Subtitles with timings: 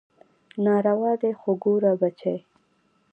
[0.63, 2.35] ناروا دي خو ګوره بچى.